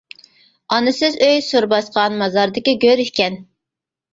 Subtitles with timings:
[0.77, 3.39] ئانىسىز ئۆي سۈر باسقان، مازاردىكى گۆر ئىكەن.